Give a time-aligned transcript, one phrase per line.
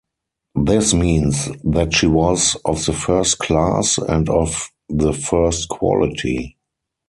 [0.55, 6.57] This means that she was 'of the First Class' and 'of the First Quality'.